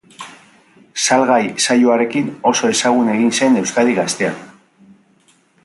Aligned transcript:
Salgai 1.01 1.43
saioarekin 1.65 2.31
oso 2.53 2.71
ezagun 2.77 3.13
egin 3.17 3.31
zen 3.41 3.61
Euskadi 3.61 3.97
Gaztean. 4.03 4.41